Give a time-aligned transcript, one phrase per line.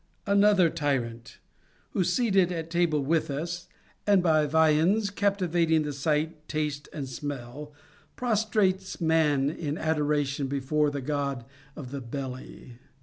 [0.25, 1.37] Another tyrant,
[1.91, 3.67] who seated at table with us,
[4.07, 7.71] and by the viands, captivating the sight, taste and smell,
[8.15, 11.45] prostrates man in adoration before the god
[11.75, 12.79] of the belly.